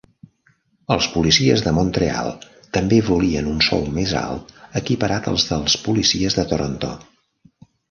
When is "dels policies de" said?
5.53-6.49